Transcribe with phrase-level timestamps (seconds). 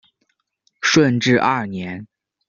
[0.81, 2.07] 顺治二年。